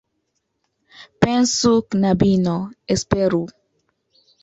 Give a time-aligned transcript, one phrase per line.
[1.27, 2.57] Pensu, knabino,
[2.97, 3.47] esperu!